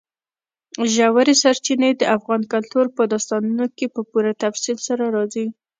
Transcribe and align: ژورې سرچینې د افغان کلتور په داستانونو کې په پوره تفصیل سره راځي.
ژورې 0.93 1.33
سرچینې 1.41 1.91
د 1.95 2.03
افغان 2.15 2.41
کلتور 2.53 2.85
په 2.95 3.03
داستانونو 3.11 3.65
کې 3.77 3.85
په 3.93 4.01
پوره 4.09 4.31
تفصیل 4.43 4.77
سره 4.87 5.03
راځي. 5.15 5.45